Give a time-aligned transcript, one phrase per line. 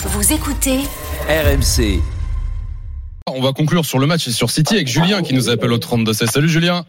[0.00, 0.78] Vous écoutez
[1.28, 2.00] RMC.
[3.26, 5.78] On va conclure sur le match et sur City avec Julien qui nous appelle au
[5.78, 6.30] 32-16.
[6.30, 6.84] Salut Julien.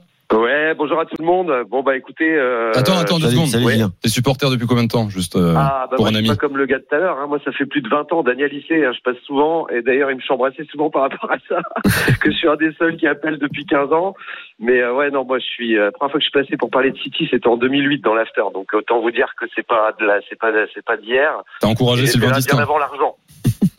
[0.69, 1.51] Ouais, bonjour à tout le monde.
[1.71, 2.29] Bon bah écoutez.
[2.31, 3.47] Euh, Attends, attends deux Salut, secondes.
[3.47, 3.71] salut, Ouais.
[3.73, 3.89] Julien.
[4.03, 6.27] T'es supporter depuis combien de temps Juste euh, Ah bah pour moi un ami.
[6.27, 7.17] pas comme le gars de tout à l'heure.
[7.17, 7.25] Hein.
[7.27, 10.11] Moi ça fait plus de 20 ans, Daniel Lycée, hein, je passe souvent et d'ailleurs
[10.11, 11.61] il me chambre assez souvent par rapport à ça,
[12.21, 14.13] que je suis un des seuls qui appelle depuis 15 ans.
[14.59, 16.55] Mais euh, ouais non moi je suis euh, la première fois que je suis passé
[16.55, 19.65] pour parler de City c'était en 2008 dans l'after donc autant vous dire que c'est
[19.65, 21.31] pas de la c'est pas c'est pas d'hier.
[21.61, 22.59] T'as encouragé Sylvain là bien Distin.
[22.59, 23.15] avant l'argent.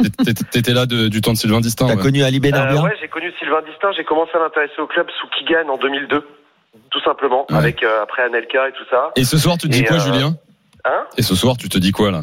[0.53, 1.87] T'étais- là de- du temps de Sylvain Distin.
[1.87, 2.03] T'as ouais.
[2.03, 5.07] connu Ali Euh, Benarbia ouais j'ai connu Sylvain Distin, j'ai commencé à m'intéresser au club
[5.21, 6.25] sous Kigan en 2002
[6.91, 7.57] tout simplement Ouais.
[7.57, 9.11] avec euh, après Anelka et tout ça.
[9.17, 10.35] Et ce soir, tu te dis Et, quoi, euh, Julien?
[10.85, 11.05] Hein?
[11.19, 12.23] Et ce soir, tu te dis quoi là?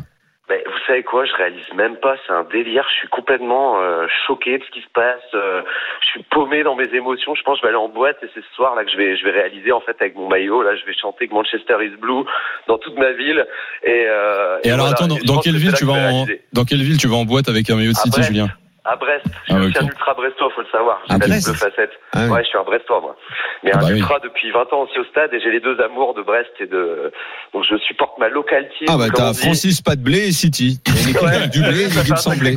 [0.49, 2.85] Mais vous savez quoi, je réalise même pas, c'est un délire.
[2.89, 5.19] Je suis complètement euh, choqué de ce qui se passe.
[5.33, 5.61] euh,
[6.01, 7.35] je suis paumé dans mes émotions.
[7.35, 8.95] Je pense que je vais aller en boîte et c'est ce soir là que je
[8.95, 10.63] vais je vais réaliser en fait avec mon maillot.
[10.63, 12.23] Là, je vais chanter que Manchester is blue
[12.69, 13.45] dans toute ma ville.
[13.83, 14.95] Et, euh, Et alors voilà.
[15.03, 17.49] attends, dans, quelle que ville tu vas en dans quelle ville tu vas en boîte
[17.49, 18.29] avec un maillot de City, Brest.
[18.31, 18.47] Julien?
[18.89, 19.25] À Brest.
[19.49, 20.99] Je Ah, suis un ultra brestois, faut le savoir.
[21.09, 21.91] J'ai la Brest double facette.
[22.13, 22.29] Ah oui.
[22.31, 23.15] Ouais, je suis un brestois moi.
[23.63, 23.97] Mais Ah un bah oui.
[23.99, 26.67] ultra depuis 20 ans aussi au stade et j'ai les deux amours de Brest et
[26.67, 27.11] de
[27.53, 28.87] donc je supporte ma local team.
[28.89, 29.33] Ah bah t'as.
[29.33, 30.79] Francis pas de blé et City.
[30.87, 31.47] Il y a Ouais.
[31.49, 32.55] du blé et une Ça fait équipe un sans blé.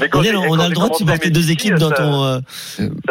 [0.00, 2.24] Mais quand on a le droit de supporter deux équipes dans ça- ton.
[2.24, 2.38] euh,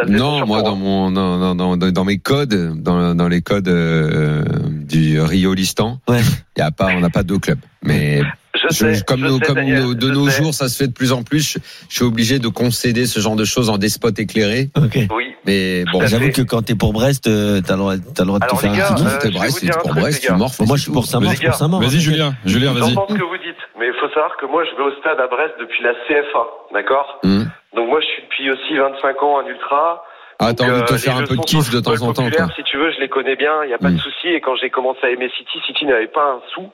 [0.08, 3.68] Non, moi dans mon dans, dans, dans, dans- dans mes codes, dans, dans les codes
[3.68, 6.22] euh, du Rio Listan, Ouais.
[6.58, 7.60] y a pas, on n'a pas deux clubs.
[7.84, 8.22] Mais
[8.70, 10.42] Je je- sais, comme, je nos- sais, comme Daniel, nos- de je nos sais.
[10.44, 11.54] jours, ça se fait de plus en plus.
[11.54, 14.70] Je, je suis obligé de concéder ce genre de choses en des spots éclairés.
[14.78, 14.98] Ok.
[15.16, 15.34] Oui.
[15.46, 18.40] Mais bon, J'avoue que quand t'es pour Brest, euh, t'as le droit, t'as le droit
[18.40, 20.32] de te faire gars, un petit euh, t'es je Brest, un pour truc, Brest, tu.
[20.32, 21.82] Bon, moi, je suis pour je suis pour Saint-Maur.
[21.82, 22.34] Vas-y, Julien.
[22.46, 22.94] Julien, vas-y.
[22.94, 25.20] J'entends ce que vous dites, mais il faut savoir que moi je vais au stade
[25.22, 26.44] à Brest depuis la CFA,
[26.74, 27.46] d'accord Hum.
[27.76, 30.02] Donc moi je suis depuis aussi 25 ans un ultra.
[30.40, 32.12] Ah, t'as Donc, envie de te euh, faire un peu de kiff de temps en
[32.14, 32.48] temps, quoi.
[32.56, 33.96] Si tu veux, je les connais bien, il n'y a pas Mm.
[33.96, 34.28] de souci.
[34.28, 36.70] Et quand j'ai commencé à aimer City, City n'avait pas un sou.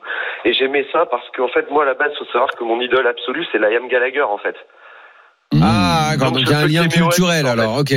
[0.46, 3.06] Et j'aimais ça parce qu'en fait, moi, à la base, faut savoir que mon idole
[3.08, 4.56] absolue, c'est Liam Gallagher, en fait.
[5.62, 6.32] Ah, d'accord.
[6.32, 7.60] Donc, il y a un lien culturel, en fait.
[7.60, 7.94] alors, ok.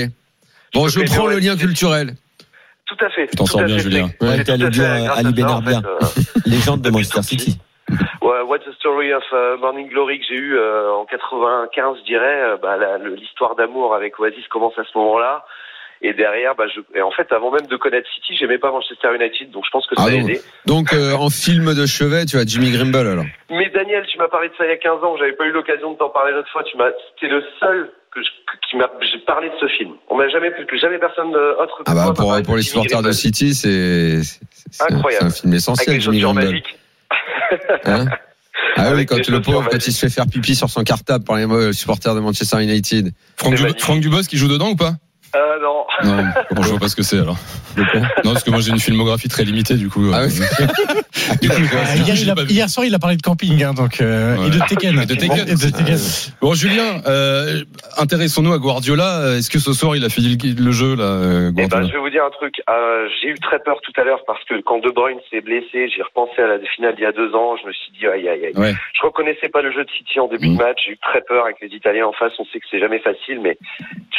[0.75, 2.15] Bon, je prends le lien culturel.
[2.87, 3.29] Tout à fait.
[3.29, 4.11] Tu t'en sors bien, Julien.
[4.21, 5.81] Ouais, tout à dire, Ali Benarbia.
[6.45, 7.23] Légende de Manchester.
[7.23, 7.59] City.
[8.21, 12.05] Ouais, What's the Story of euh, Morning Glory que j'ai eu euh, en 95, je
[12.05, 12.53] dirais.
[12.53, 12.77] euh, bah,
[13.17, 15.47] l'histoire d'amour avec Oasis commence à ce moment-là.
[16.03, 19.09] Et derrière, bah, je, et en fait, avant même de connaître City, j'aimais pas Manchester
[19.15, 20.19] United, donc je pense que ça Ah a non.
[20.29, 20.39] aidé.
[20.67, 23.25] Donc, euh, en film de chevet, tu as Jimmy Grimble, alors.
[23.49, 25.53] Mais Daniel, tu m'as parlé de ça il y a 15 ans, j'avais pas eu
[25.53, 26.63] l'occasion de t'en parler l'autre fois.
[26.65, 28.29] Tu m'as, c'était le seul que je,
[28.69, 28.89] qui m'a,
[29.27, 29.93] parlé de ce film.
[30.11, 32.13] On m'a jamais, plus jamais personne autre que Ah bah,
[32.45, 33.11] pour, les supporters de.
[33.13, 34.41] City, c'est, c'est,
[34.71, 35.31] c'est un- Incroyable.
[35.31, 36.61] c'est un film Avec essentiel, les Jimmy Grimble.
[37.87, 38.05] Hein?
[38.77, 41.37] Ah oui, quand le pauvre, quand il se fait faire pipi sur son cartable par
[41.37, 43.13] les euh, supporters de Manchester United.
[43.37, 43.83] Franck, C'est Dub- magnifique.
[43.85, 44.97] Franck Dubos qui joue dedans ou pas?
[45.35, 45.85] Euh, non.
[46.05, 46.25] Non.
[46.53, 47.37] Bon, je vois pas ce que c'est alors.
[48.25, 50.11] Non, parce que moi j'ai une filmographie très limitée du coup.
[50.15, 50.67] Ah euh, oui.
[51.43, 53.75] du coup, Ah, coup, hier, il a- hier soir, il a parlé de camping, hein,
[53.75, 54.47] donc euh, Ouais.
[54.47, 55.01] et de Tekken.
[55.03, 55.49] Et de Tekken.
[55.49, 55.99] Et de Tekken.
[56.41, 57.65] Bon, Julien, euh,
[57.99, 59.37] intéressons-nous à Guardiola.
[59.39, 61.89] Est-ce que ce soir il a fini le, le jeu là, euh, Eh ben, Guardiola
[61.89, 62.55] je vais vous dire un truc.
[62.71, 65.89] Euh, j'ai eu très peur tout à l'heure parce que quand De Bruyne s'est blessé,
[65.95, 67.57] j'ai repensé à la finale d'il y a deux ans.
[67.61, 68.53] Je me suis dit, aïe, aïe, aïe.
[68.57, 68.75] Ouais.
[68.95, 70.57] Je reconnaissais pas le jeu de City en début Mm.
[70.59, 70.79] de match.
[70.87, 72.33] J'ai eu très peur avec les Italiens en face.
[72.39, 73.59] On sait que c'est jamais facile, mais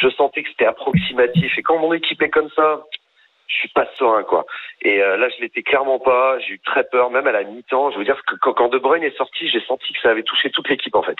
[0.01, 1.04] je sentais que c'était approximatif.
[1.11, 2.83] Et quand mon équipe est comme ça,
[3.47, 4.45] je suis pas serein, quoi.
[4.81, 6.39] Et euh, là, je l'étais clairement pas.
[6.39, 7.91] J'ai eu très peur, même à la mi-temps.
[7.91, 10.49] Je veux dire que quand, De Bruyne est sorti, j'ai senti que ça avait touché
[10.49, 11.17] toute l'équipe, en fait.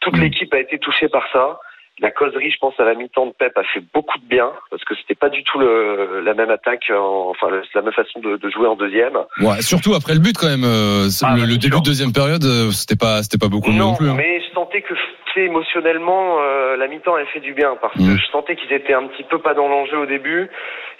[0.00, 0.20] Toute Mm.
[0.22, 1.58] l'équipe a été touchée par ça.
[2.00, 4.84] La causerie, je pense, à la mi-temps de Pep a fait beaucoup de bien parce
[4.84, 8.36] que c'était pas du tout le, la même attaque, en- enfin la même façon de,
[8.36, 9.16] de jouer en deuxième.
[9.40, 10.62] Ouais, surtout après le but quand même.
[10.62, 13.88] euh, Ah, le, début de deuxième période, euh, c'était pas, c'était pas beaucoup mieux non
[13.90, 14.10] Non, plus.
[14.10, 14.14] hein.
[14.16, 14.94] mais je sentais que
[15.34, 18.18] sais, émotionnellement, euh, la mi-temps avait fait du bien parce que Mm.
[18.18, 20.48] je sentais qu'ils étaient un petit peu pas dans l'enjeu au début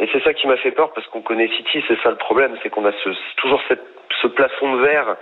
[0.00, 2.56] et c'est ça qui m'a fait peur parce qu'on connaît City, c'est ça le problème,
[2.62, 3.84] c'est qu'on a ce, toujours cette,
[4.22, 5.16] ce plafond de verre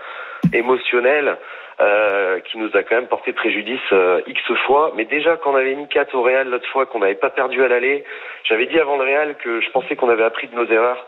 [0.53, 1.37] émotionnel
[1.81, 4.93] euh, qui nous a quand même porté préjudice euh, x fois.
[4.97, 7.63] Mais déjà, quand on avait mis 4 au Real l'autre fois, qu'on n'avait pas perdu
[7.63, 8.05] à l'aller,
[8.45, 11.07] j'avais dit avant le Real que je pensais qu'on avait appris de nos erreurs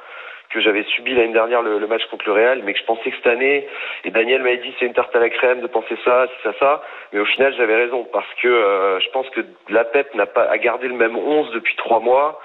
[0.50, 3.16] que j'avais subi l'année dernière le, match contre le Real, mais que je pensais que
[3.16, 3.66] cette année,
[4.04, 6.58] et Daniel m'avait dit c'est une tarte à la crème de penser ça, c'est ça,
[6.58, 6.82] ça,
[7.12, 10.44] mais au final j'avais raison parce que euh, je pense que la Pep n'a pas
[10.44, 12.40] a gardé le même 11 depuis trois mois.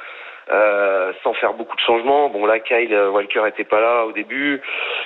[0.51, 2.30] Euh, sans faire beaucoup de changements.
[2.30, 4.62] Bon là, Kyle Walker était pas là au début,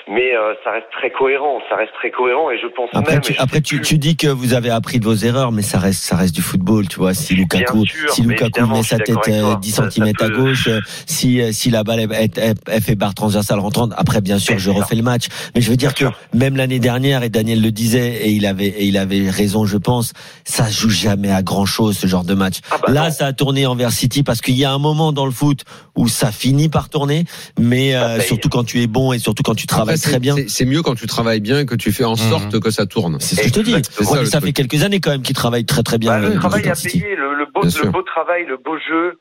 [0.07, 1.59] mais euh, ça reste très cohérent.
[1.69, 3.21] Ça reste très cohérent et je pense Après, même.
[3.21, 6.03] tu, après tu, tu dis que vous avez appris de vos erreurs, mais ça reste,
[6.03, 7.13] ça reste du football, tu vois.
[7.13, 9.59] Si Lukaku, sûr, si Lukaku met sa tête d'accord avec euh, toi.
[9.61, 12.81] 10 Ça- ça cm à gauche, euh, si, euh, si la balle elle, elle- elle-
[12.81, 15.27] fait barre transversale rentrante, après bien sûr je refais le match.
[15.55, 16.13] Mais je veux dire que sûr.
[16.33, 19.77] même l'année dernière, et Daniel le disait, et il avait, et il avait raison, je
[19.77, 20.13] pense,
[20.45, 22.55] ça joue jamais à grand chose ce genre de match.
[22.71, 23.11] Ah bah Là, non.
[23.11, 25.63] ça a tourné envers City parce qu'il y a un moment dans le foot
[25.95, 27.25] où ça finit par tourner,
[27.59, 30.35] mais euh, surtout quand tu es bon et surtout quand tu travailles Après, très bien.
[30.47, 32.29] c'est- mieux quand tu travailles bien et que tu fais en Mhm.
[32.29, 33.17] sorte que ça tourne.
[33.19, 33.75] C'est ce que je te dis.
[34.03, 36.11] Ça, ça fait quelques années quand même qu'il travaille très très bien.
[36.11, 36.99] Bah, le le travail Manchester a City.
[37.03, 39.19] payé, le, le beau, le beau travail, le beau jeu,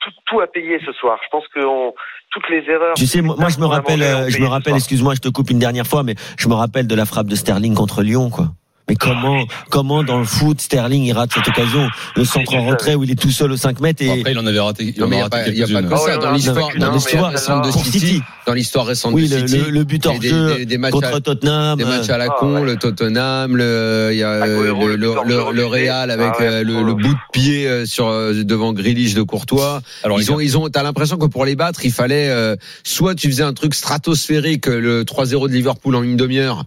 [0.00, 1.18] tout, tout a payé ce soir.
[1.24, 1.92] Je pense que on-
[2.30, 2.94] toutes les erreurs.
[2.94, 5.50] Tu sais, moi, moi, je me rappelle, euh, je me rappelle, excuse-moi, je te coupe
[5.50, 8.48] une dernière fois, mais je me rappelle de la frappe de Sterling contre Lyon, quoi.
[8.88, 11.86] Mais comment, comment dans le foot, Sterling il rate cette occasion,
[12.16, 14.38] le centre en retrait où il est tout seul aux 5 mètres et Après, il
[14.38, 14.94] en avait raté.
[14.96, 16.16] Il Non, en mais il n'y a, raté pas- il y a pas que ça.
[16.16, 19.84] Dans l'histoire, dans récente de City, dans l'histoire récente oui, de le, City, le, le
[19.84, 21.78] but hors jeu des- des matchs contre à- Tottenham.
[21.78, 22.64] des matchs à la Ah, con, ouais.
[22.64, 25.64] le Tottenham, le, il y a euh, le.
[25.66, 29.12] Real avec Ah ouais, euh, le, le bout de pied euh, sur euh, devant Grealish
[29.12, 29.82] de Courtois.
[30.02, 33.14] Alors, ils ont, ils ont, t'as l'impression que pour les battre, il fallait euh, soit
[33.14, 36.64] tu faisais un truc stratosphérique, euh, le 3-0 de Liverpool en une demi-heure.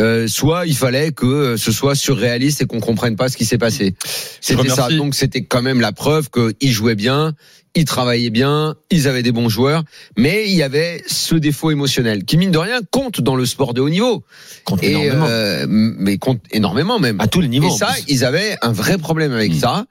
[0.00, 3.44] Euh, soit il fallait que euh, ce soit surréaliste et qu'on comprenne pas ce qui
[3.44, 3.94] s'est passé.
[4.40, 4.88] C'était ça.
[4.90, 7.34] Donc c'était quand même la preuve qu'ils jouaient bien,
[7.76, 9.82] ils travaillaient bien, ils avaient des bons joueurs,
[10.16, 13.74] mais il y avait ce défaut émotionnel qui mine de rien compte dans le sport
[13.74, 14.22] de haut niveau
[14.64, 15.26] compte et énormément.
[15.28, 17.20] euh, mais compte énormément même.
[17.20, 17.68] à tous les niveaux.
[17.74, 19.58] Et ça, ils avaient un vrai problème avec Mm.
[19.58, 19.86] ça,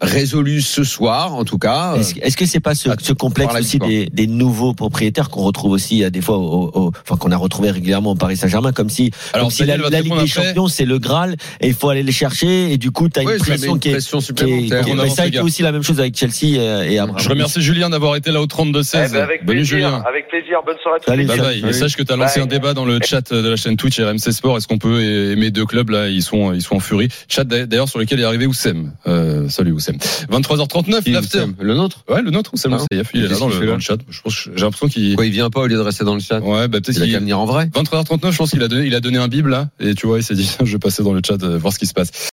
[0.00, 1.96] résolu ce soir en tout cas.
[1.96, 5.72] Est-ce est-ce que c'est pas ce, ce complexe aussi des, des nouveaux propriétaires qu'on retrouve
[5.72, 8.90] aussi euh, des fois, au, au- enfin qu'on a retrouvé régulièrement au Paris Saint-Germain, comme
[8.90, 10.26] si, Alors, comme si la, Ligue des.
[10.28, 13.34] Champions c'est le Graal et il faut aller les chercher et du coup t'as Ouais,
[13.34, 14.84] une pression une qui est, pression qui est- supplémentaire.
[14.84, 17.20] qui est- On mais ça a été aussi la même chose avec Chelsea et Abraham.
[17.22, 19.06] Je remercie Julien d'avoir été là au 32-16.
[19.08, 20.04] Eh ben, avec Bienvenue plaisir, Julien.
[20.08, 20.58] avec plaisir.
[20.64, 21.70] Bonne soirée à tous Salut, les Bye bye.
[21.70, 22.44] Et sache que tu as lancé Bye.
[22.44, 24.56] un débat dans le chat de la chaîne Twitch RMC Sport.
[24.58, 25.02] Est-ce qu'on peut
[25.32, 25.90] aimer deux clubs?
[25.90, 27.08] Là Ils sont ils sont en furie.
[27.28, 28.92] Chat d'ailleurs sur lequel est arrivé Oussem.
[29.06, 29.87] Euh, salut Oussem.
[29.96, 31.44] 23h39 Qui, l'after.
[31.60, 32.76] Le nôtre Ouais, le nôtre Oussem Ah.
[32.78, 33.96] Moussaïef, il est là dans qu'il le, dans chat.
[34.08, 36.14] Je pense que j'ai l'impression qu'il Pourquoi il vient pas au lieu de rester dans
[36.14, 37.66] le chat Ouais, bah peut-être Il a qu'il qu'à venir en vrai.
[37.66, 40.18] 23h39, je pense qu'il a donné il a donné un bible là et tu vois,
[40.18, 42.10] il s'est dit je vais passer dans le chat euh, voir ce qui se passe.